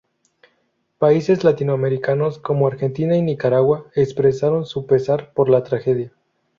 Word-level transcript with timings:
Países 0.97 1.43
latinoamericanos 1.43 2.39
como 2.39 2.65
Argentina 2.65 3.15
y 3.15 3.21
Nicaragua 3.21 3.85
expresaron 3.93 4.65
su 4.65 4.87
pesar 4.87 5.31
por 5.35 5.47
la 5.47 5.61
tragedia. 5.61 6.11